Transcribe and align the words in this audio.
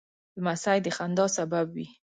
لمسی 0.37 0.77
د 0.85 0.87
خندا 0.97 1.25
سبب 1.37 1.65
وي. 1.75 1.87